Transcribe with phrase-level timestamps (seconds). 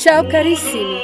[0.00, 0.98] Ciao carissimi.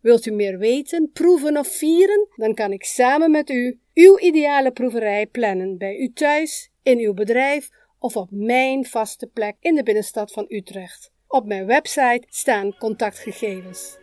[0.00, 2.28] Wilt u meer weten, proeven of vieren?
[2.36, 7.14] Dan kan ik samen met u uw ideale proeverij plannen bij u thuis, in uw
[7.14, 7.68] bedrijf
[7.98, 11.10] of op mijn vaste plek in de binnenstad van Utrecht.
[11.26, 13.98] Op mijn website staan contactgegevens.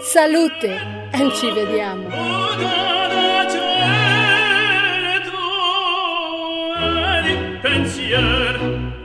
[0.00, 0.68] Salute
[1.12, 3.03] en ci vediamo!
[7.74, 9.03] pensier